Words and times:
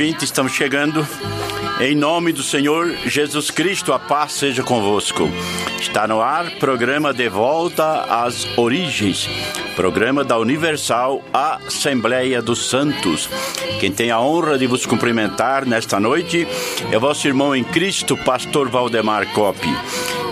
ouvinte, 0.00 0.24
estamos 0.24 0.52
chegando. 0.52 1.06
Em 1.78 1.94
nome 1.94 2.32
do 2.32 2.42
Senhor 2.42 2.90
Jesus 3.04 3.50
Cristo, 3.50 3.92
a 3.92 3.98
paz 3.98 4.32
seja 4.32 4.62
convosco. 4.62 5.28
Está 5.78 6.08
no 6.08 6.22
ar 6.22 6.52
programa 6.52 7.12
De 7.12 7.28
Volta 7.28 8.04
às 8.04 8.46
Origens, 8.56 9.28
programa 9.76 10.24
da 10.24 10.38
Universal 10.38 11.22
Assembleia 11.34 12.40
dos 12.40 12.70
Santos. 12.70 13.28
Quem 13.78 13.92
tem 13.92 14.10
a 14.10 14.18
honra 14.18 14.56
de 14.56 14.66
vos 14.66 14.86
cumprimentar 14.86 15.66
nesta 15.66 16.00
noite 16.00 16.48
é 16.90 16.98
vosso 16.98 17.28
irmão 17.28 17.54
em 17.54 17.62
Cristo, 17.62 18.16
pastor 18.16 18.70
Valdemar 18.70 19.30
Coppi, 19.34 19.68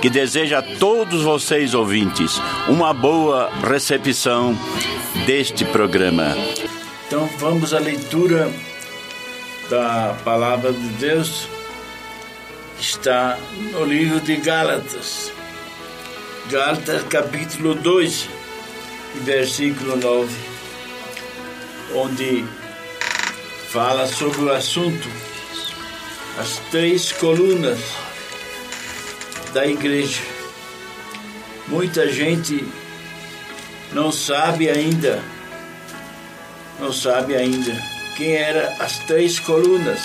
que 0.01 0.09
deseja 0.09 0.60
a 0.60 0.79
todos 0.79 1.23
vocês 1.23 1.74
ouvintes 1.74 2.41
uma 2.71 2.95
boa 2.95 3.51
recepção 3.69 4.59
deste 5.27 5.66
programa. 5.66 6.35
Então 7.07 7.29
vamos 7.38 7.74
à 7.74 7.79
leitura 7.79 8.51
da 9.69 10.17
palavra 10.25 10.73
de 10.73 10.89
Deus 10.95 11.49
está 12.79 13.39
no 13.73 13.85
livro 13.85 14.21
de 14.21 14.37
Gálatas. 14.37 15.33
Gálatas 16.51 17.03
capítulo 17.05 17.75
2, 17.75 18.29
versículo 19.25 19.97
9, 19.97 20.35
onde 21.95 22.45
fala 23.71 24.07
sobre 24.07 24.43
o 24.43 24.52
assunto 24.52 25.09
as 26.38 26.59
três 26.71 27.13
colunas 27.13 27.79
da 29.53 29.66
igreja. 29.66 30.23
Muita 31.66 32.10
gente 32.10 32.65
não 33.93 34.13
sabe 34.13 34.71
ainda 34.71 35.23
não 36.79 36.93
sabe 36.93 37.35
ainda 37.35 37.98
quem 38.19 38.35
eram 38.35 38.74
as 38.80 38.99
três 38.99 39.38
colunas. 39.38 40.01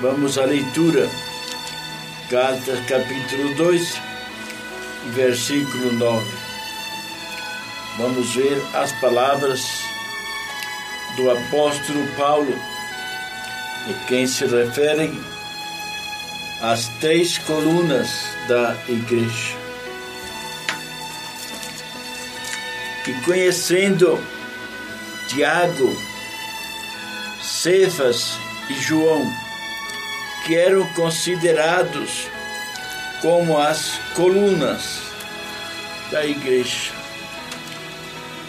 Vamos 0.00 0.38
à 0.38 0.44
leitura. 0.44 1.10
Gálatas 2.30 2.78
capítulo 2.86 3.52
2, 3.56 4.00
versículo 5.06 5.92
9. 5.92 6.24
Vamos 7.98 8.32
ver 8.32 8.62
as 8.74 8.92
palavras 9.00 9.60
do 11.16 11.30
apóstolo 11.30 12.06
Paulo, 12.16 12.54
e 13.88 14.06
quem 14.06 14.26
se 14.26 14.44
refere 14.46 15.20
às 16.62 16.86
três 17.00 17.38
colunas 17.38 18.08
da 18.46 18.76
igreja. 18.88 19.56
E 23.08 23.12
conhecendo 23.24 24.20
Tiago, 25.28 25.96
Cefas 27.46 28.32
e 28.68 28.74
João, 28.74 29.32
que 30.44 30.56
eram 30.56 30.84
considerados 30.94 32.26
como 33.22 33.56
as 33.56 34.00
colunas 34.16 35.00
da 36.10 36.26
igreja. 36.26 36.90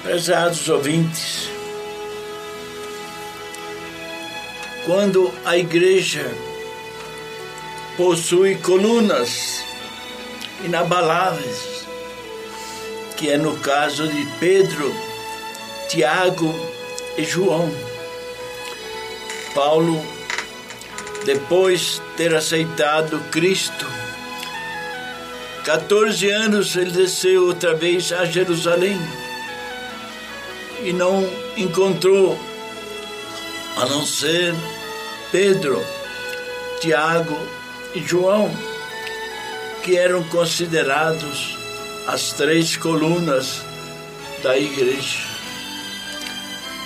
Prezados 0.01 0.67
ouvintes, 0.67 1.47
quando 4.83 5.31
a 5.45 5.55
igreja 5.55 6.25
possui 7.95 8.55
colunas 8.55 9.63
inabaláveis, 10.65 11.85
que 13.15 13.29
é 13.29 13.37
no 13.37 13.57
caso 13.57 14.07
de 14.07 14.25
Pedro, 14.39 14.91
Tiago 15.87 16.51
e 17.15 17.23
João. 17.23 17.86
Paulo, 19.57 20.05
depois 21.25 21.99
ter 22.15 22.35
aceitado 22.35 23.19
Cristo, 23.31 23.87
14 25.65 26.29
anos 26.29 26.75
ele 26.75 26.91
desceu 26.91 27.47
outra 27.47 27.73
vez 27.73 28.13
a 28.13 28.23
Jerusalém 28.25 29.01
e 30.83 30.93
não 30.93 31.27
encontrou 31.57 32.37
a 33.77 33.87
não 33.87 34.05
ser 34.05 34.53
Pedro, 35.31 35.83
Tiago 36.79 37.35
e 37.95 37.99
João, 38.07 38.55
que 39.81 39.97
eram 39.97 40.23
considerados 40.25 41.57
as 42.05 42.31
três 42.31 42.77
colunas 42.77 43.63
da 44.43 44.55
igreja. 44.55 45.25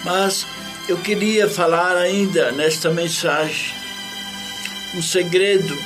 Mas 0.06 0.48
eu 0.88 0.97
queria 0.97 1.50
falar 1.50 1.96
ainda 1.96 2.52
nesta 2.52 2.90
mensagem 2.90 3.74
um 4.96 5.02
segredo. 5.02 5.78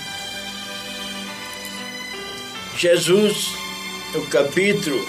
Jesus, 2.77 3.53
no 4.13 4.25
capítulo 4.27 5.05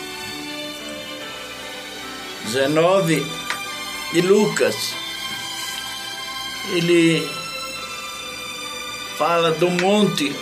19 2.44 3.26
de 4.12 4.20
Lucas, 4.20 4.94
ele 6.74 7.28
fala 9.16 9.50
do 9.52 9.70
monte, 9.70 10.34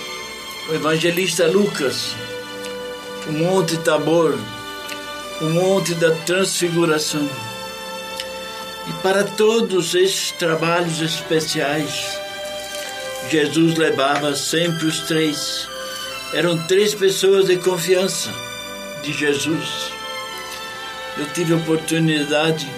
o 0.68 0.74
evangelista 0.74 1.46
Lucas, 1.46 2.14
o 3.28 3.32
monte 3.32 3.76
Tabor, 3.78 4.38
o 5.40 5.44
monte 5.46 5.94
da 5.94 6.10
transfiguração. 6.10 7.53
E 8.86 8.92
para 9.02 9.24
todos 9.24 9.94
esses 9.94 10.30
trabalhos 10.32 11.00
especiais, 11.00 12.18
Jesus 13.30 13.76
levava 13.76 14.34
sempre 14.34 14.86
os 14.86 15.00
três. 15.00 15.66
Eram 16.34 16.58
três 16.66 16.94
pessoas 16.94 17.46
de 17.46 17.56
confiança 17.56 18.30
de 19.02 19.12
Jesus. 19.12 19.90
Eu 21.16 21.26
tive 21.32 21.54
a 21.54 21.56
oportunidade 21.56 22.68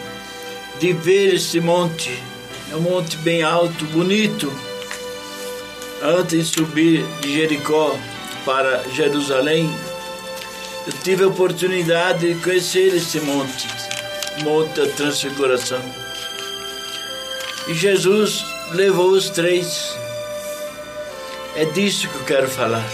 de 0.79 0.93
ver 0.93 1.35
esse 1.35 1.59
monte. 1.59 2.23
É 2.71 2.77
um 2.77 2.83
monte 2.83 3.17
bem 3.19 3.43
alto, 3.43 3.85
bonito. 3.87 4.53
Antes 6.03 6.51
de 6.51 6.57
subir 6.57 7.05
de 7.21 7.35
Jericó 7.35 7.99
para 8.45 8.85
Jerusalém, 8.95 9.69
eu 10.87 10.93
tive 11.03 11.25
a 11.25 11.29
oportunidade 11.29 12.35
de 12.35 12.41
conhecer 12.41 12.95
esse 12.95 13.19
monte 13.21 13.86
Monte 14.43 14.81
da 14.81 14.87
Transfiguração. 14.93 15.81
E 17.69 17.75
Jesus 17.75 18.45
levou 18.73 19.11
os 19.11 19.31
três. 19.31 19.97
É 21.55 21.65
disso 21.65 22.09
que 22.09 22.15
eu 22.17 22.25
quero 22.25 22.49
falar. 22.49 22.85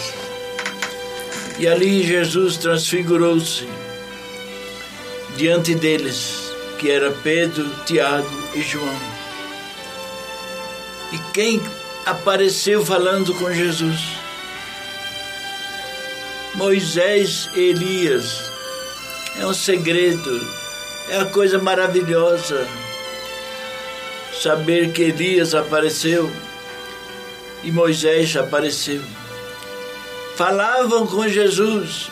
E 1.58 1.66
ali 1.66 2.02
Jesus 2.02 2.56
transfigurou-se 2.56 3.68
diante 5.36 5.74
deles, 5.74 6.52
que 6.78 6.90
era 6.90 7.10
Pedro, 7.10 7.68
Tiago 7.84 8.28
e 8.54 8.62
João. 8.62 8.98
E 11.12 11.18
quem 11.32 11.60
apareceu 12.06 12.84
falando 12.84 13.34
com 13.34 13.52
Jesus? 13.52 14.00
Moisés 16.54 17.48
e 17.54 17.60
Elias. 17.60 18.50
É 19.38 19.46
um 19.46 19.54
segredo 19.54 20.61
é 21.08 21.18
uma 21.18 21.26
coisa 21.26 21.58
maravilhosa 21.58 22.66
saber 24.42 24.92
que 24.92 25.02
Elias 25.02 25.54
apareceu 25.54 26.30
e 27.62 27.70
Moisés 27.70 28.36
apareceu. 28.36 29.02
Falavam 30.36 31.06
com 31.06 31.28
Jesus 31.28 32.10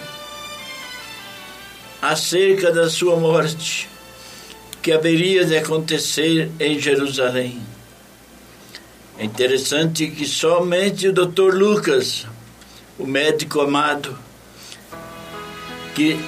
acerca 2.01 2.71
da 2.71 2.89
sua 2.89 3.17
morte, 3.17 3.89
que 4.81 4.93
haveria 4.93 5.45
de 5.45 5.57
acontecer 5.57 6.51
em 6.59 6.79
Jerusalém. 6.79 7.61
É 9.19 9.25
interessante 9.25 10.07
que 10.09 10.25
somente 10.25 11.09
o 11.09 11.13
Dr. 11.13 11.55
Lucas, 11.55 12.27
o 12.99 13.07
médico 13.07 13.61
amado, 13.61 14.17
que 15.95 16.19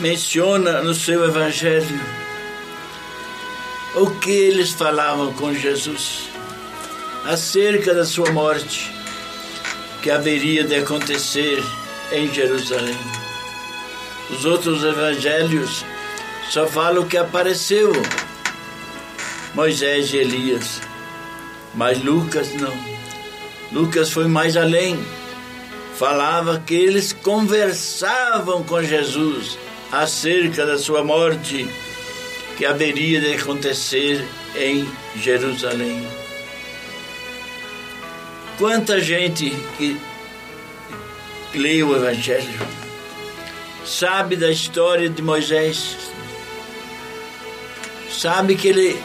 menciona 0.00 0.82
no 0.82 0.94
seu 0.94 1.24
evangelho 1.24 2.00
o 3.94 4.10
que 4.10 4.30
eles 4.30 4.72
falavam 4.72 5.32
com 5.34 5.54
Jesus 5.54 6.28
acerca 7.24 7.94
da 7.94 8.04
sua 8.04 8.30
morte 8.32 8.92
que 10.02 10.10
haveria 10.10 10.64
de 10.64 10.74
acontecer 10.74 11.62
em 12.12 12.32
Jerusalém. 12.32 12.98
Os 14.30 14.44
outros 14.44 14.82
evangelhos 14.82 15.84
só 16.50 16.66
falam 16.66 17.06
que 17.06 17.16
apareceu 17.16 17.92
Moisés 19.54 20.12
e 20.12 20.16
Elias, 20.18 20.80
mas 21.74 22.02
Lucas 22.02 22.52
não. 22.54 22.74
Lucas 23.72 24.10
foi 24.10 24.26
mais 24.26 24.56
além. 24.56 25.02
Falava 25.96 26.60
que 26.66 26.74
eles 26.74 27.12
conversavam 27.12 28.64
com 28.64 28.82
Jesus 28.82 29.56
acerca 30.02 30.66
da 30.66 30.76
sua 30.76 31.04
morte 31.04 31.68
que 32.56 32.66
haveria 32.66 33.20
de 33.20 33.34
acontecer 33.34 34.24
em 34.56 34.88
Jerusalém. 35.16 36.06
Quanta 38.58 39.00
gente 39.00 39.50
que 39.78 40.00
lê 41.54 41.82
o 41.82 41.94
Evangelho 41.94 42.66
sabe 43.84 44.34
da 44.34 44.50
história 44.50 45.08
de 45.08 45.22
Moisés, 45.22 45.96
sabe 48.10 48.56
que 48.56 48.68
ele 48.68 49.00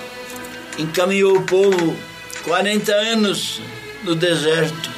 encaminhou 0.77 1.37
o 1.37 1.43
povo 1.43 1.95
40 2.43 2.91
anos 2.91 3.61
no 4.03 4.15
deserto. 4.15 4.89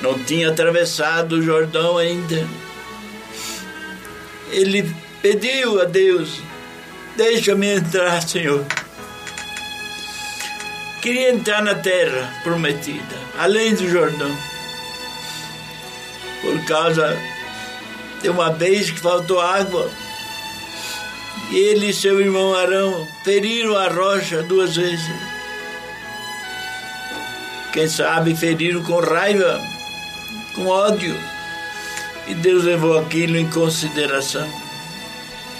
Não 0.00 0.18
tinha 0.22 0.50
atravessado 0.50 1.36
o 1.36 1.42
Jordão 1.42 1.96
ainda. 1.96 2.63
Ele 4.50 4.94
pediu 5.22 5.80
a 5.80 5.84
Deus: 5.84 6.40
Deixa-me 7.16 7.76
entrar, 7.76 8.22
Senhor. 8.22 8.64
Queria 11.00 11.32
entrar 11.32 11.62
na 11.62 11.74
terra 11.74 12.32
prometida, 12.42 13.16
além 13.38 13.74
do 13.74 13.88
Jordão. 13.88 14.36
Por 16.40 16.64
causa 16.64 17.16
de 18.22 18.28
uma 18.30 18.50
vez 18.50 18.90
que 18.90 19.00
faltou 19.00 19.38
água, 19.40 19.90
ele 21.52 21.90
e 21.90 21.92
seu 21.92 22.20
irmão 22.20 22.54
Arão 22.54 23.06
feriram 23.22 23.76
a 23.76 23.88
rocha 23.88 24.42
duas 24.42 24.76
vezes. 24.76 25.34
Quem 27.72 27.88
sabe 27.88 28.34
feriram 28.34 28.82
com 28.82 29.00
raiva, 29.00 29.60
com 30.54 30.66
ódio. 30.66 31.14
E 32.26 32.34
Deus 32.34 32.64
levou 32.64 32.98
aquilo 32.98 33.36
em 33.36 33.48
consideração. 33.50 34.48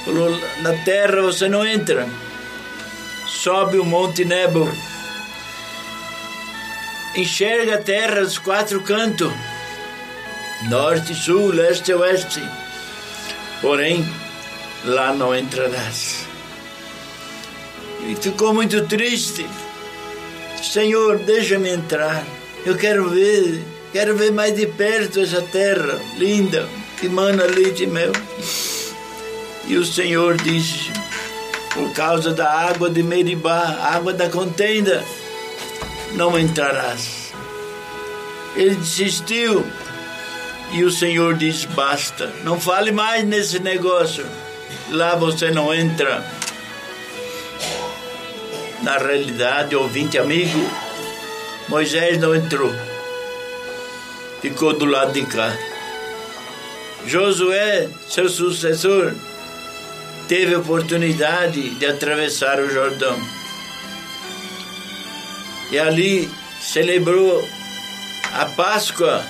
Falou: 0.05 0.31
na 0.63 0.73
terra 0.85 1.23
você 1.23 1.49
não 1.49 1.67
entra. 1.67 2.09
Sobe 3.27 3.79
o 3.79 3.85
Monte 3.85 4.25
Nebo. 4.25 4.71
Enxerga 7.17 7.77
a 7.77 7.83
terra 7.83 8.21
dos 8.23 8.39
quatro 8.39 8.81
cantos 8.83 9.33
norte, 10.69 11.15
sul, 11.15 11.53
leste 11.53 11.91
e 11.91 11.95
oeste. 11.95 12.43
Porém, 13.61 14.07
lá 14.85 15.13
não 15.13 15.35
entrarás. 15.35 16.27
E 18.09 18.15
ficou 18.17 18.53
muito 18.53 18.87
triste. 18.87 19.47
Senhor, 20.63 21.19
deixa-me 21.19 21.71
entrar. 21.71 22.25
Eu 22.65 22.77
quero 22.77 23.09
ver, 23.11 23.63
quero 23.95 24.17
ver 24.17 24.33
mais 24.33 24.53
de 24.57 24.67
perto 24.67 25.21
essa 25.21 25.41
terra 25.41 26.01
linda 26.19 26.69
que 26.99 27.09
mana 27.09 27.45
leite 27.45 27.85
e 27.85 27.87
mel. 27.87 28.11
E 29.69 29.77
o 29.77 29.85
Senhor 29.85 30.37
disse: 30.37 30.91
Por 31.73 31.93
causa 31.93 32.33
da 32.33 32.51
água 32.51 32.91
de 32.91 33.05
Meribá, 33.05 33.79
água 33.83 34.13
da 34.13 34.29
contenda, 34.29 35.05
não 36.15 36.37
entrarás. 36.37 37.33
Ele 38.57 38.75
desistiu. 38.75 39.65
E 40.73 40.83
o 40.83 40.91
Senhor 40.91 41.35
diz: 41.35 41.65
basta, 41.67 42.33
não 42.43 42.61
fale 42.61 42.91
mais 42.91 43.25
nesse 43.25 43.61
negócio. 43.61 44.27
Lá 44.91 45.15
você 45.15 45.53
não 45.53 45.73
entra. 45.73 46.25
Na 48.83 48.99
realidade, 48.99 49.77
ouvinte 49.77 50.19
amigo, 50.19 50.69
Moisés 51.69 52.19
não 52.19 52.35
entrou. 52.35 52.75
Ficou 54.45 54.75
do 54.75 54.85
lado 54.85 55.15
de 55.15 55.25
cá. 55.25 55.57
Josué, 57.07 57.89
seu 58.07 58.29
sucessor, 58.29 59.15
teve 60.29 60.55
oportunidade 60.55 61.71
de 61.77 61.87
atravessar 61.87 62.61
o 62.61 62.69
Jordão. 62.69 63.19
E 65.71 65.79
ali 65.79 66.31
celebrou 66.61 67.43
a 68.35 68.45
Páscoa 68.45 69.25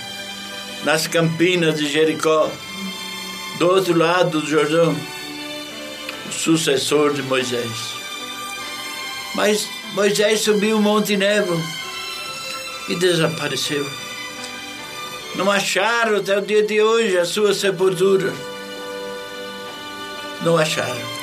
nas 0.82 1.06
campinas 1.06 1.76
de 1.78 1.86
Jericó, 1.88 2.50
do 3.60 3.68
outro 3.68 3.96
lado 3.96 4.40
do 4.40 4.46
Jordão, 4.48 4.96
o 6.28 6.32
sucessor 6.32 7.14
de 7.14 7.22
Moisés. 7.22 7.94
Mas 9.36 9.68
Moisés 9.92 10.40
subiu 10.40 10.78
o 10.78 10.82
Monte 10.82 11.16
Nebo 11.16 11.56
e 12.88 12.96
desapareceu. 12.96 14.03
Não 15.34 15.50
acharam 15.50 16.16
até 16.18 16.38
o 16.38 16.42
dia 16.42 16.62
de 16.62 16.80
hoje 16.80 17.18
a 17.18 17.24
sua 17.24 17.52
sepultura. 17.52 18.32
Não 20.42 20.56
acharam. 20.56 21.14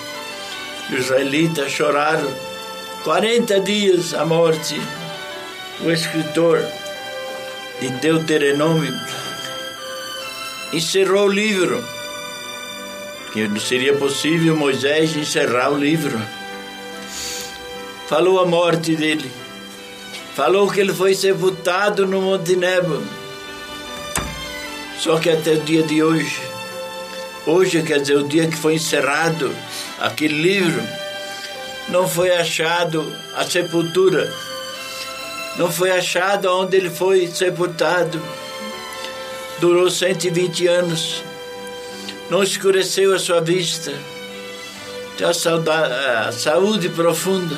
Os 0.90 1.00
israelitas 1.00 1.72
choraram 1.72 2.30
40 3.06 3.60
dias 3.62 4.14
a 4.14 4.26
morte. 4.26 4.76
O 5.80 5.90
escritor 5.90 6.62
de 7.80 7.90
Deuteronômio 7.90 8.94
encerrou 10.74 11.28
o 11.28 11.32
livro. 11.32 11.82
Que 13.32 13.48
não 13.48 13.62
seria 13.62 13.96
possível 13.96 14.58
Moisés 14.58 15.16
encerrar 15.16 15.72
o 15.72 15.78
livro. 15.78 16.22
Falou 18.10 18.42
a 18.42 18.46
morte 18.46 18.94
dele. 18.94 19.32
Falou 20.36 20.70
que 20.70 20.82
ele 20.82 20.94
foi 20.94 21.16
sepultado 21.16 22.06
no 22.06 22.22
Monte 22.22 22.58
Nebo. 22.58 23.21
Só 25.02 25.18
que 25.18 25.32
até 25.32 25.54
o 25.54 25.62
dia 25.62 25.82
de 25.82 26.04
hoje, 26.04 26.40
hoje 27.48 27.82
quer 27.82 28.00
dizer 28.02 28.18
o 28.18 28.28
dia 28.28 28.48
que 28.48 28.56
foi 28.56 28.76
encerrado 28.76 29.52
aquele 30.00 30.40
livro, 30.40 30.80
não 31.90 32.08
foi 32.08 32.30
achado 32.30 33.12
a 33.34 33.44
sepultura, 33.44 34.32
não 35.58 35.72
foi 35.72 35.90
achado 35.90 36.46
onde 36.56 36.78
ele 36.78 36.92
foi 36.92 37.26
sepultado. 37.26 38.22
Durou 39.60 39.90
120 39.90 40.68
anos, 40.68 41.24
não 42.30 42.44
escureceu 42.44 43.16
a 43.16 43.18
sua 43.18 43.42
vista, 43.42 43.92
tem 45.18 45.26
a, 45.26 45.34
saudade, 45.34 45.94
a 46.28 46.32
saúde 46.32 46.90
profunda. 46.90 47.58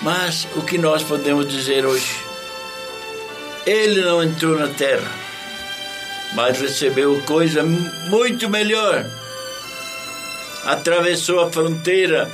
Mas 0.00 0.48
o 0.56 0.62
que 0.62 0.78
nós 0.78 1.02
podemos 1.02 1.46
dizer 1.46 1.84
hoje? 1.84 2.16
Ele 3.66 4.00
não 4.00 4.22
entrou 4.22 4.58
na 4.58 4.68
terra, 4.68 5.23
mas 6.34 6.60
recebeu 6.60 7.20
coisa 7.22 7.62
muito 7.62 8.48
melhor. 8.48 9.04
Atravessou 10.64 11.40
a 11.40 11.50
fronteira, 11.50 12.30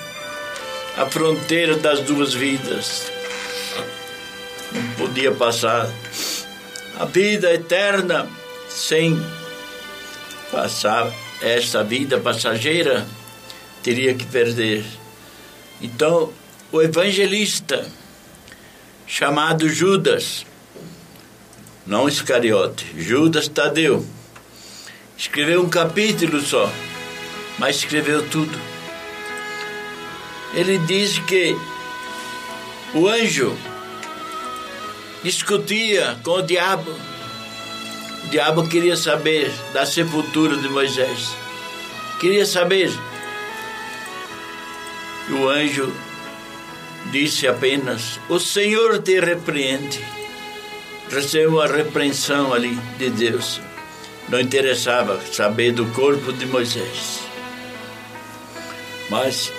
a 0.97 1.07
fronteira 1.07 1.76
das 1.76 2.00
duas 2.00 2.33
vidas. 2.33 3.11
Não 4.73 4.88
podia 4.95 5.33
passar 5.33 5.90
a 6.99 7.04
vida 7.04 7.52
eterna 7.52 8.28
sem 8.69 9.21
passar 10.50 11.12
esta 11.40 11.83
vida 11.83 12.19
passageira 12.19 13.07
teria 13.83 14.14
que 14.14 14.26
perder. 14.26 14.85
Então, 15.80 16.33
o 16.71 16.83
evangelista 16.83 17.87
chamado 19.07 19.69
Judas, 19.69 20.45
não 21.87 22.08
Iscariote, 22.08 22.87
Judas 22.96 23.49
Tadeu, 23.49 24.04
escreveu 25.16 25.62
um 25.62 25.68
capítulo 25.68 26.40
só, 26.40 26.70
mas 27.58 27.76
escreveu 27.76 28.28
tudo. 28.28 28.58
Ele 30.54 30.78
diz 30.78 31.18
que 31.20 31.56
o 32.94 33.06
anjo 33.08 33.56
discutia 35.22 36.18
com 36.25 36.32
o 36.32 36.42
diabo. 36.42 36.90
O 38.25 38.28
diabo 38.28 38.68
queria 38.68 38.96
saber 38.96 39.50
da 39.72 39.87
sepultura 39.87 40.56
de 40.56 40.68
Moisés. 40.68 41.34
Queria 42.18 42.44
saber. 42.44 42.90
E 45.28 45.32
o 45.32 45.49
anjo 45.49 45.92
disse 47.12 47.46
apenas: 47.46 48.18
O 48.28 48.38
Senhor 48.38 48.99
te 49.02 49.20
repreende. 49.20 50.20
Recebeu 51.11 51.50
uma 51.50 51.67
repreensão 51.67 52.52
ali 52.52 52.75
de 52.99 53.11
Deus. 53.11 53.61
Não 54.29 54.40
interessava 54.40 55.21
saber 55.33 55.73
do 55.73 55.87
corpo 55.87 56.33
de 56.33 56.47
Moisés. 56.47 57.21
Mas 59.09 59.52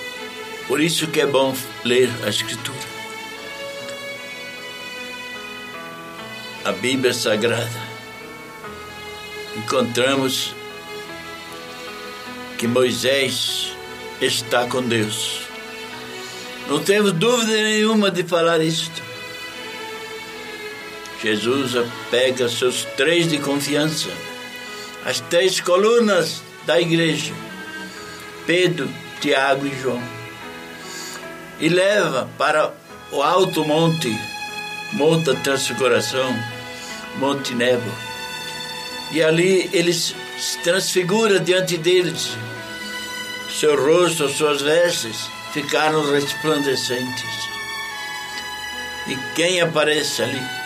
por 0.67 0.79
isso 0.79 1.07
que 1.07 1.21
é 1.21 1.25
bom 1.25 1.53
ler 1.83 2.09
a 2.23 2.29
Escritura. 2.29 2.91
a 6.63 6.71
Bíblia 6.73 7.13
Sagrada, 7.13 7.81
encontramos 9.57 10.53
que 12.57 12.67
Moisés 12.67 13.73
está 14.21 14.67
com 14.67 14.83
Deus. 14.83 15.41
Não 16.67 16.79
temos 16.79 17.13
dúvida 17.13 17.51
nenhuma 17.51 18.11
de 18.11 18.23
falar 18.23 18.61
isto. 18.61 19.01
Jesus 21.21 21.73
pega 22.09 22.49
seus 22.49 22.83
três 22.97 23.27
de 23.27 23.37
confiança, 23.37 24.09
as 25.05 25.19
três 25.19 25.59
colunas 25.59 26.41
da 26.65 26.79
igreja, 26.79 27.33
Pedro, 28.45 28.89
Tiago 29.19 29.67
e 29.67 29.81
João, 29.81 30.01
e 31.59 31.69
leva 31.69 32.29
para 32.37 32.73
o 33.11 33.21
alto 33.21 33.63
monte 33.63 34.09
Monte 34.93 35.33
Transfiguração, 35.37 36.35
Monte 37.17 37.55
Nebo. 37.55 37.89
E 39.11 39.23
ali 39.23 39.69
ele 39.71 39.93
se 39.93 40.13
transfigura 40.63 41.39
diante 41.39 41.77
deles. 41.77 42.35
Seu 43.57 43.81
rosto, 43.81 44.27
suas 44.27 44.61
vestes 44.61 45.29
ficaram 45.53 46.11
resplandecentes. 46.11 47.49
E 49.07 49.15
quem 49.33 49.61
aparece 49.61 50.23
ali? 50.23 50.60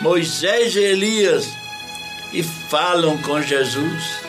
Moisés 0.00 0.76
e 0.76 0.80
Elias 0.80 1.48
e 2.32 2.42
falam 2.42 3.18
com 3.18 3.42
Jesus 3.42 4.20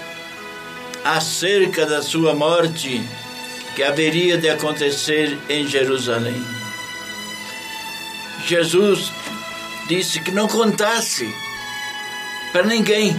acerca 1.03 1.85
da 1.85 2.01
sua 2.01 2.33
morte 2.33 3.01
que 3.75 3.83
haveria 3.83 4.37
de 4.37 4.49
acontecer 4.49 5.37
em 5.47 5.67
Jerusalém. 5.67 6.43
Jesus 8.45 9.11
disse 9.87 10.19
que 10.21 10.31
não 10.31 10.47
contasse 10.47 11.31
para 12.51 12.63
ninguém 12.63 13.15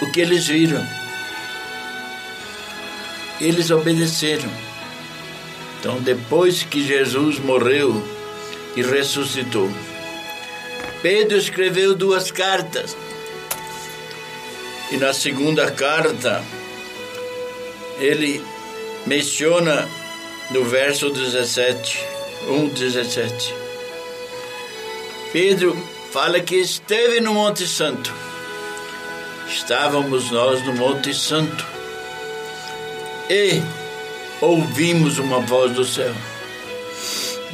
o 0.00 0.10
que 0.10 0.20
eles 0.20 0.46
viram. 0.46 0.86
Eles 3.40 3.70
obedeceram. 3.70 4.50
Então, 5.80 6.00
depois 6.00 6.62
que 6.62 6.86
Jesus 6.86 7.40
morreu 7.40 8.06
e 8.76 8.82
ressuscitou, 8.82 9.68
Pedro 11.02 11.36
escreveu 11.36 11.96
duas 11.96 12.30
cartas. 12.30 12.96
E 14.92 14.96
na 14.96 15.12
segunda 15.12 15.68
carta, 15.70 16.44
ele 17.98 18.40
menciona 19.04 19.88
no 20.50 20.64
verso 20.64 21.10
17, 21.10 21.98
1, 22.48 22.68
17. 22.68 23.54
Pedro 25.32 25.76
fala 26.12 26.40
que 26.40 26.56
esteve 26.56 27.20
no 27.20 27.34
Monte 27.34 27.66
Santo. 27.66 28.14
Estávamos 29.48 30.30
nós 30.30 30.64
no 30.64 30.72
Monte 30.74 31.12
Santo 31.12 31.66
e 33.28 33.60
ouvimos 34.40 35.18
uma 35.18 35.40
voz 35.40 35.72
do 35.72 35.84
céu. 35.84 36.14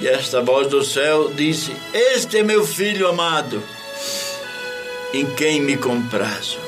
E 0.01 0.07
esta 0.07 0.41
voz 0.41 0.69
do 0.69 0.85
céu 0.85 1.33
disse: 1.35 1.73
Este 1.93 2.39
é 2.39 2.43
meu 2.43 2.65
filho 2.65 3.09
amado, 3.09 3.63
em 5.13 5.27
quem 5.35 5.61
me 5.61 5.77
comprazo. 5.77 6.59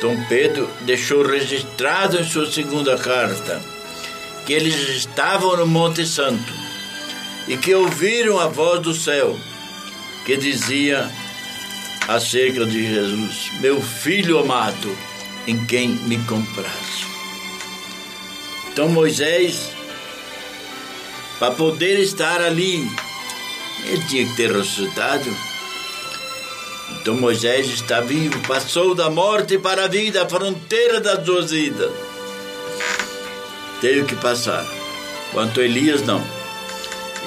Dom 0.00 0.16
Pedro 0.28 0.68
deixou 0.82 1.26
registrado 1.26 2.18
em 2.18 2.24
sua 2.24 2.50
segunda 2.50 2.96
carta 2.98 3.62
que 4.44 4.52
eles 4.52 4.74
estavam 4.90 5.56
no 5.56 5.66
Monte 5.66 6.06
Santo 6.06 6.52
e 7.48 7.56
que 7.56 7.74
ouviram 7.74 8.38
a 8.38 8.46
voz 8.46 8.80
do 8.80 8.94
céu 8.94 9.36
que 10.24 10.36
dizia 10.36 11.10
acerca 12.08 12.64
de 12.66 12.94
Jesus: 12.94 13.50
Meu 13.60 13.80
filho 13.80 14.38
amado, 14.38 14.96
em 15.46 15.64
quem 15.66 15.88
me 15.88 16.18
compraz. 16.24 17.06
Então 18.72 18.88
Moisés, 18.88 19.72
para 21.38 21.54
poder 21.54 21.98
estar 22.00 22.40
ali, 22.40 22.88
ele 23.84 24.04
tinha 24.06 24.26
que 24.26 24.36
ter 24.36 24.50
ressuscitado. 24.50 25.24
Então 26.92 27.14
Moisés 27.14 27.66
está 27.68 28.00
vivo, 28.00 28.38
passou 28.46 28.94
da 28.94 29.10
morte 29.10 29.58
para 29.58 29.84
a 29.84 29.88
vida, 29.88 30.22
a 30.22 30.28
fronteira 30.28 31.00
das 31.00 31.18
duas 31.22 31.50
vidas. 31.50 31.90
Teve 33.80 34.04
que 34.04 34.16
passar. 34.16 34.66
Quanto 35.32 35.60
a 35.60 35.64
Elias, 35.64 36.02
não. 36.02 36.24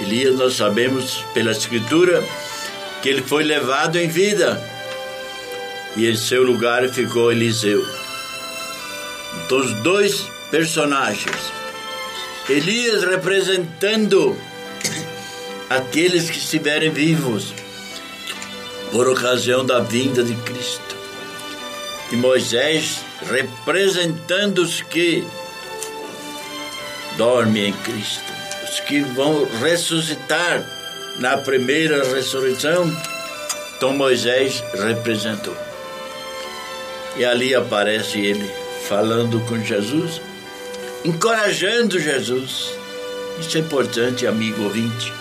Elias, 0.02 0.36
nós 0.36 0.56
sabemos 0.56 1.24
pela 1.34 1.52
Escritura 1.52 2.24
que 3.02 3.10
ele 3.10 3.22
foi 3.22 3.44
levado 3.44 3.98
em 3.98 4.08
vida 4.08 4.62
e 5.96 6.10
em 6.10 6.16
seu 6.16 6.44
lugar 6.44 6.88
ficou 6.90 7.32
Eliseu. 7.32 7.86
Então, 9.46 9.60
os 9.60 9.74
dois 9.82 10.26
personagens, 10.50 11.59
Elias 12.50 13.04
representando 13.04 14.36
aqueles 15.70 16.32
que 16.32 16.38
estiverem 16.40 16.90
vivos 16.90 17.54
por 18.92 19.08
ocasião 19.08 19.64
da 19.64 19.80
vinda 19.82 20.24
de 20.24 20.34
Cristo, 20.34 20.96
e 22.12 22.16
Moisés 22.16 23.02
representando 23.22 24.64
os 24.64 24.82
que 24.82 25.24
dormem 27.18 27.68
em 27.68 27.74
Cristo, 27.74 28.34
os 28.64 28.80
que 28.80 29.02
vão 29.02 29.48
ressuscitar 29.62 30.66
na 31.20 31.38
primeira 31.38 32.04
ressurreição, 32.16 32.92
então 33.78 33.94
Moisés 33.94 34.64
representou. 34.74 35.56
E 37.16 37.24
ali 37.24 37.54
aparece 37.54 38.18
ele 38.20 38.50
falando 38.88 39.40
com 39.42 39.64
Jesus, 39.64 40.20
encorajando 41.04 42.00
Jesus. 42.00 42.78
Isso 43.40 43.58
é 43.58 43.62
importante, 43.62 44.28
amigo 44.28 44.64
ouvinte. 44.64 45.14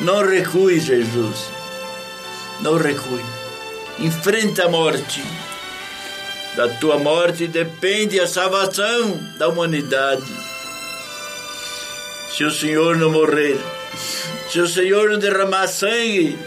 Não 0.00 0.24
recue, 0.24 0.78
Jesus. 0.78 1.50
Não 2.60 2.76
recue. 2.76 3.24
Enfrenta 3.98 4.66
a 4.66 4.68
morte. 4.68 5.22
Da 6.54 6.68
tua 6.68 6.98
morte 6.98 7.46
depende 7.46 8.20
a 8.20 8.26
salvação 8.26 9.18
da 9.38 9.48
humanidade. 9.48 10.32
Se 12.36 12.44
o 12.44 12.50
Senhor 12.50 12.96
não 12.96 13.10
morrer, 13.10 13.58
se 14.50 14.60
o 14.60 14.68
Senhor 14.68 15.10
não 15.10 15.18
derramar 15.18 15.66
sangue 15.66 16.38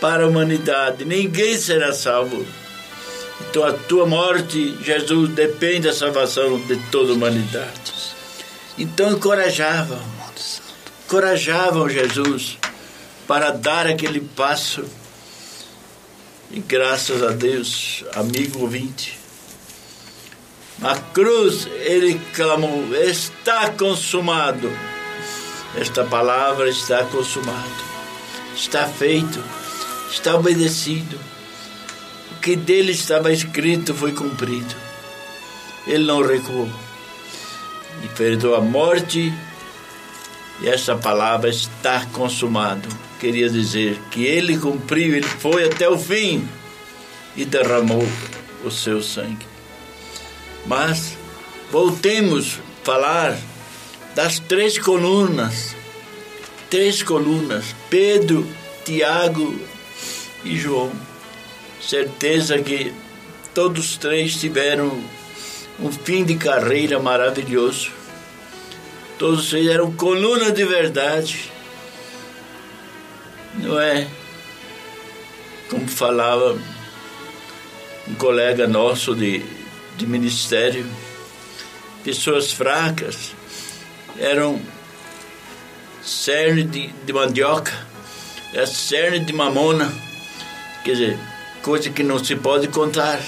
para 0.00 0.24
a 0.24 0.26
humanidade, 0.26 1.04
ninguém 1.04 1.56
será 1.58 1.92
salvo. 1.92 2.46
Então 3.48 3.64
a 3.64 3.72
tua 3.72 4.06
morte, 4.06 4.76
Jesus, 4.82 5.30
depende 5.30 5.88
da 5.88 5.94
salvação 5.94 6.60
de 6.66 6.76
toda 6.90 7.12
a 7.12 7.14
humanidade. 7.14 7.92
Então 8.78 9.12
encorajavam, 9.12 10.00
encorajavam 11.04 11.88
Jesus 11.88 12.58
para 13.26 13.50
dar 13.50 13.86
aquele 13.86 14.20
passo. 14.20 14.84
E 16.50 16.60
graças 16.60 17.22
a 17.22 17.30
Deus, 17.30 18.04
amigo 18.14 18.60
ouvinte, 18.60 19.18
na 20.78 20.96
cruz 20.96 21.66
ele 21.84 22.20
clamou: 22.34 22.94
Está 22.94 23.70
consumado 23.70 24.70
esta 25.76 26.04
palavra 26.04 26.68
está 26.68 27.04
consumado, 27.04 27.84
está 28.56 28.86
feito, 28.86 29.40
está 30.10 30.34
obedecido. 30.34 31.16
Que 32.42 32.56
dele 32.56 32.92
estava 32.92 33.32
escrito 33.32 33.94
foi 33.94 34.12
cumprido. 34.12 34.74
Ele 35.86 36.04
não 36.04 36.22
recuou. 36.22 36.68
E 38.02 38.08
perdoou 38.08 38.54
a 38.54 38.60
morte, 38.60 39.32
e 40.62 40.68
essa 40.68 40.96
palavra 40.96 41.50
está 41.50 42.06
consumado. 42.06 42.88
Queria 43.18 43.48
dizer 43.48 43.98
que 44.10 44.24
ele 44.24 44.56
cumpriu, 44.56 45.14
ele 45.14 45.26
foi 45.26 45.66
até 45.66 45.88
o 45.88 45.98
fim 45.98 46.48
e 47.36 47.44
derramou 47.44 48.06
o 48.64 48.70
seu 48.70 49.02
sangue. 49.02 49.46
Mas 50.66 51.16
voltemos 51.70 52.58
a 52.82 52.84
falar 52.84 53.38
das 54.14 54.38
três 54.38 54.78
colunas, 54.78 55.74
três 56.68 57.02
colunas, 57.02 57.74
Pedro, 57.88 58.46
Tiago 58.84 59.58
e 60.44 60.58
João. 60.58 61.09
Certeza 61.80 62.58
que 62.62 62.92
todos 63.54 63.96
três 63.96 64.38
tiveram 64.38 65.02
um 65.78 65.90
fim 65.90 66.24
de 66.24 66.36
carreira 66.36 66.98
maravilhoso. 66.98 67.90
Todos 69.18 69.48
três 69.48 69.66
eram 69.66 69.92
colunas 69.92 70.52
de 70.52 70.64
verdade. 70.64 71.50
Não 73.54 73.80
é? 73.80 74.06
Como 75.68 75.88
falava 75.88 76.58
um 78.08 78.14
colega 78.14 78.66
nosso 78.66 79.14
de, 79.14 79.42
de 79.96 80.06
ministério, 80.06 80.86
pessoas 82.04 82.52
fracas, 82.52 83.32
eram 84.18 84.60
cerne 86.02 86.64
de, 86.64 86.88
de 86.88 87.12
mandioca, 87.12 87.72
era 88.52 88.66
cerne 88.66 89.20
de 89.20 89.32
mamona, 89.32 89.92
quer 90.84 90.92
dizer, 90.92 91.18
coisa 91.62 91.90
que 91.90 92.02
não 92.02 92.22
se 92.22 92.36
pode 92.36 92.68
contar, 92.68 93.20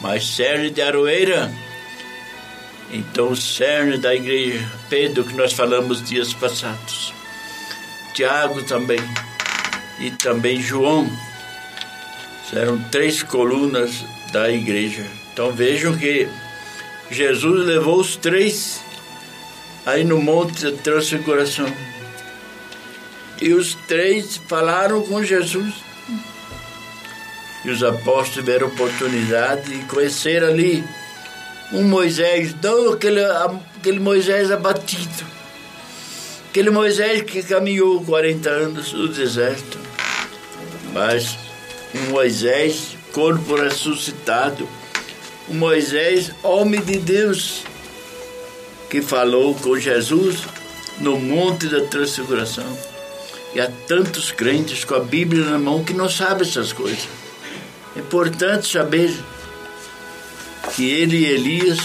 mas 0.00 0.26
cerne 0.26 0.70
de 0.70 0.82
aroeira. 0.82 1.52
Então, 2.92 3.34
cerne 3.34 3.98
da 3.98 4.14
igreja, 4.14 4.70
Pedro, 4.88 5.24
que 5.24 5.34
nós 5.34 5.52
falamos 5.52 6.02
dias 6.02 6.32
passados, 6.34 7.12
Tiago 8.14 8.62
também, 8.64 9.00
e 9.98 10.10
também 10.10 10.60
João, 10.60 11.10
eram 12.54 12.78
três 12.90 13.22
colunas 13.22 14.04
da 14.32 14.50
igreja. 14.50 15.04
Então 15.32 15.52
vejam 15.52 15.96
que 15.96 16.28
Jesus 17.10 17.66
levou 17.66 18.00
os 18.00 18.16
três 18.16 18.80
aí 19.84 20.04
no 20.04 20.20
Monte 20.20 20.64
da 20.64 20.72
Transfiguração. 20.72 21.66
E 23.40 23.52
os 23.52 23.74
três 23.88 24.36
falaram 24.48 25.02
com 25.02 25.22
Jesus. 25.22 25.74
E 27.64 27.70
os 27.70 27.82
apóstolos 27.82 28.34
tiveram 28.34 28.66
oportunidade 28.68 29.70
de 29.70 29.84
conhecer 29.86 30.44
ali 30.44 30.84
um 31.72 31.82
Moisés, 31.82 32.54
não 32.62 32.92
aquele, 32.92 33.24
aquele 33.24 33.98
Moisés 33.98 34.50
abatido, 34.50 35.24
aquele 36.50 36.70
Moisés 36.70 37.22
que 37.22 37.42
caminhou 37.42 38.04
40 38.04 38.50
anos 38.50 38.92
no 38.92 39.08
deserto, 39.08 39.78
mas 40.92 41.38
um 41.94 42.10
Moisés, 42.10 42.96
corpo 43.12 43.56
ressuscitado, 43.56 44.68
um 45.48 45.54
Moisés, 45.54 46.30
homem 46.42 46.80
de 46.80 46.98
Deus, 46.98 47.64
que 48.90 49.02
falou 49.02 49.54
com 49.54 49.78
Jesus 49.78 50.44
no 50.98 51.18
Monte 51.18 51.66
da 51.66 51.80
Transfiguração. 51.86 52.66
E 53.54 53.60
há 53.60 53.70
tantos 53.86 54.32
crentes 54.32 54.84
com 54.84 54.94
a 54.94 55.00
Bíblia 55.00 55.44
na 55.44 55.58
mão 55.58 55.84
que 55.84 55.92
não 55.92 56.08
sabem 56.08 56.46
essas 56.46 56.72
coisas. 56.72 57.08
É 57.96 58.00
importante 58.00 58.70
saber 58.70 59.14
que 60.74 60.90
ele 60.90 61.18
e 61.18 61.26
Elias 61.26 61.78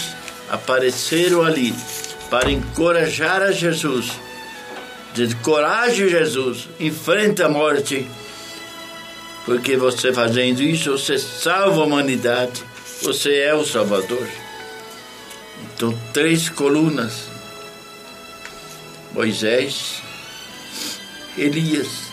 apareceram 0.48 1.42
ali 1.42 1.74
para 2.28 2.50
encorajar 2.50 3.42
a 3.42 3.52
Jesus. 3.52 4.10
De 5.14 5.34
coragem, 5.36 6.08
Jesus, 6.08 6.68
enfrenta 6.78 7.46
a 7.46 7.48
morte, 7.48 8.06
porque 9.44 9.76
você 9.76 10.12
fazendo 10.12 10.62
isso, 10.62 10.92
você 10.92 11.18
salva 11.18 11.80
a 11.80 11.84
humanidade, 11.84 12.62
você 13.02 13.40
é 13.40 13.54
o 13.54 13.66
Salvador. 13.66 14.26
Então, 15.74 15.98
três 16.12 16.48
colunas: 16.48 17.24
Moisés, 19.12 20.02
Elias. 21.36 22.10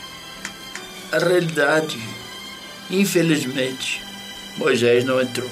A 1.12 1.20
realidade, 1.20 1.98
infelizmente, 2.90 4.02
Moisés 4.58 5.04
não 5.06 5.22
entrou. 5.22 5.50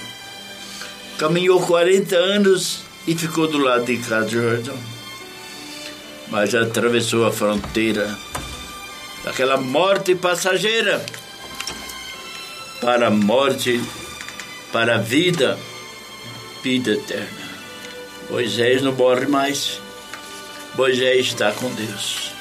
Caminhou 1.17 1.61
40 1.61 2.15
anos 2.15 2.81
e 3.07 3.15
ficou 3.15 3.47
do 3.47 3.57
lado 3.57 3.85
de 3.85 3.97
cá 3.97 4.21
do 4.21 4.29
Jordão. 4.29 4.77
Mas 6.29 6.53
atravessou 6.55 7.25
a 7.25 7.31
fronteira 7.31 8.17
daquela 9.23 9.57
morte 9.57 10.15
passageira 10.15 11.05
para 12.81 13.07
a 13.07 13.11
morte, 13.11 13.81
para 14.71 14.95
a 14.95 14.97
vida, 14.99 15.57
vida 16.61 16.91
eterna. 16.91 17.45
Moisés 18.29 18.81
não 18.81 18.91
morre 18.91 19.27
mais. 19.27 19.79
Moisés 20.75 21.27
está 21.27 21.51
com 21.51 21.73
Deus. 21.73 22.31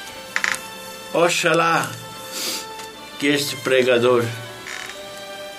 Oxalá 1.13 1.89
que 3.19 3.27
este 3.27 3.55
pregador, 3.57 4.25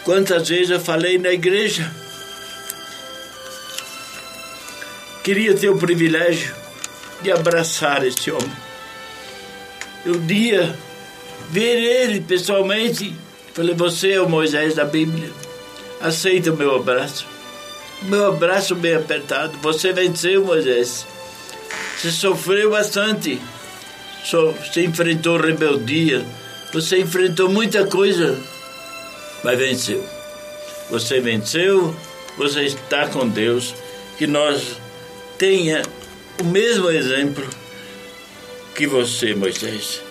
quantas 0.06 0.48
vezes 0.48 0.70
eu 0.70 0.78
falei 0.78 1.18
na 1.18 1.32
igreja, 1.32 1.90
queria 5.24 5.52
ter 5.52 5.68
o 5.68 5.76
privilégio 5.76 6.54
de 7.20 7.32
abraçar 7.32 8.06
este 8.06 8.30
homem. 8.30 8.56
Um 10.06 10.24
dia, 10.24 10.78
ver 11.50 11.76
ele 11.76 12.20
pessoalmente, 12.20 13.12
falei: 13.52 13.74
Você 13.74 14.12
é 14.12 14.20
o 14.20 14.28
Moisés 14.28 14.76
da 14.76 14.84
Bíblia, 14.84 15.28
aceita 16.00 16.52
o 16.52 16.56
meu 16.56 16.76
abraço. 16.76 17.26
Meu 18.02 18.26
abraço 18.28 18.76
bem 18.76 18.94
apertado. 18.94 19.58
Você 19.60 19.92
venceu, 19.92 20.44
Moisés. 20.44 21.04
Você 21.96 22.12
sofreu 22.12 22.70
bastante. 22.70 23.40
Você 24.22 24.84
enfrentou 24.84 25.38
rebeldia. 25.38 26.24
Você 26.72 27.00
enfrentou 27.00 27.48
muita 27.48 27.86
coisa. 27.86 28.38
Mas 29.46 29.60
venceu. 29.60 30.04
Você 30.90 31.20
venceu. 31.20 31.94
Você 32.36 32.64
está 32.64 33.06
com 33.06 33.28
Deus. 33.28 33.76
Que 34.18 34.26
nós 34.26 34.76
tenha 35.38 35.82
o 36.40 36.44
mesmo 36.44 36.90
exemplo 36.90 37.48
que 38.74 38.88
você, 38.88 39.36
Moisés. 39.36 40.02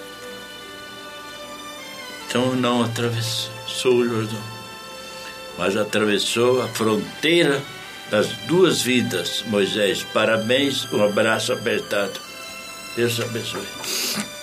Então 2.30 2.56
não 2.56 2.82
atravessou 2.82 3.95
o 3.95 4.08
Jordão, 4.08 4.43
mas 5.58 5.76
atravessou 5.76 6.62
a 6.62 6.67
fronteira 6.69 7.62
das 8.10 8.28
duas 8.48 8.82
vidas, 8.82 9.43
Moisés. 9.48 10.06
Parabéns, 10.13 10.91
um 10.93 11.04
abraço 11.04 11.52
apertado. 11.52 12.19
Deus 12.95 13.19
abençoe. 13.19 14.35